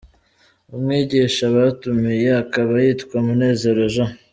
Umwigisha 0.75 1.43
batumiye 1.55 2.27
akaba 2.43 2.73
yitwa 2.83 3.17
Munezero 3.25 3.83
Jean. 3.95 4.13